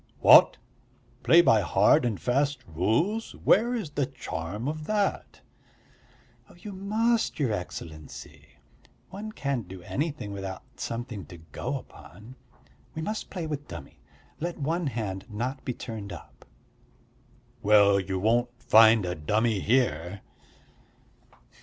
[0.19, 0.57] "What,
[1.21, 3.33] play by hard and fast rules?
[3.35, 5.41] Where is the charm of that?"
[6.57, 8.47] "You must, your Excellency.
[9.11, 12.35] One can't do anything without something to go upon.
[12.95, 13.99] We must play with dummy,
[14.39, 16.45] let one hand not be turned up."
[17.61, 20.21] "Well, you won't find a dummy here."